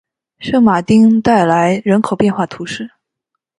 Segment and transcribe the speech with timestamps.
[0.39, 2.89] 圣马丁代来人口变化图示